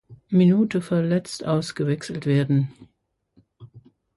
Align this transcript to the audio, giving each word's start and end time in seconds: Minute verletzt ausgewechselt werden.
Minute 0.31 0.81
verletzt 0.81 1.45
ausgewechselt 1.45 2.25
werden. 2.25 2.73